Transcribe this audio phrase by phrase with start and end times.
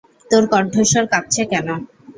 [0.31, 1.67] তোর কণ্ঠস্বর কাঁপছে কেন?